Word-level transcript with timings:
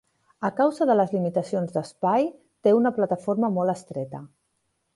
A 0.47 0.49
causa 0.59 0.85
de 0.91 0.93
les 0.99 1.13
limitacions 1.15 1.75
d'espai, 1.75 2.25
té 2.67 2.73
una 2.81 2.93
plataforma 2.97 3.53
molt 3.59 3.75
estreta. 3.75 4.23